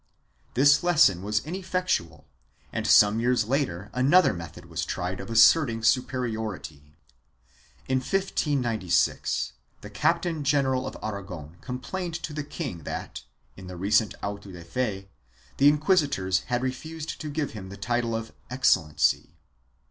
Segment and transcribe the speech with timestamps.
[0.55, 2.25] This lesson was ineffectual
[2.73, 6.97] and some years later another method was tried of asserting superiority.
[7.87, 13.21] In 1596, the Captain general of Aragon complained to the king that,
[13.55, 15.07] in the recent auto de fe,
[15.57, 19.35] the inquisi tors had refused to give him the title of Excellency.